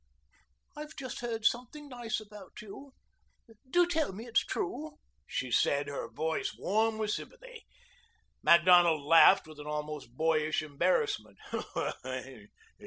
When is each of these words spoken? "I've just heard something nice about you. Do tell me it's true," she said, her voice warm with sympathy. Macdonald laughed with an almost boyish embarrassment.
"I've 0.75 0.95
just 0.95 1.19
heard 1.19 1.45
something 1.45 1.87
nice 1.87 2.19
about 2.19 2.53
you. 2.59 2.93
Do 3.69 3.85
tell 3.87 4.13
me 4.13 4.25
it's 4.25 4.43
true," 4.43 4.97
she 5.27 5.51
said, 5.51 5.87
her 5.89 6.09
voice 6.09 6.55
warm 6.57 6.97
with 6.97 7.11
sympathy. 7.11 7.67
Macdonald 8.41 9.03
laughed 9.03 9.45
with 9.45 9.59
an 9.59 9.67
almost 9.67 10.17
boyish 10.17 10.63
embarrassment. 10.63 11.37